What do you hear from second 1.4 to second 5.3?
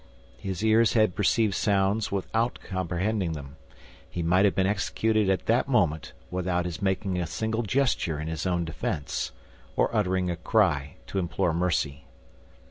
sounds without comprehending them; he might have been executed